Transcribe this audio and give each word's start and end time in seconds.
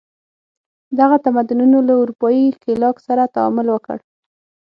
دغه 0.99 1.15
تمدنونو 1.25 1.77
له 1.87 1.93
اروپايي 2.03 2.43
ښکېلاک 2.55 2.97
سره 3.07 3.31
تعامل 3.35 3.67
وکړ. 3.71 3.97